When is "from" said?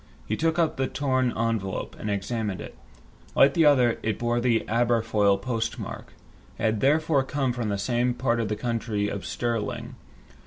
7.53-7.69